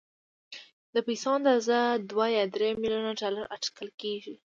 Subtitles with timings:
[0.93, 1.77] د پيسو اندازه
[2.09, 4.35] دوه يا درې ميليونه ډالر اټکل کېږي.